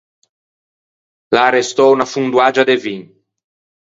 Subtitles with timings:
[1.33, 3.01] L’é arrestou unna fondoaggia de vin.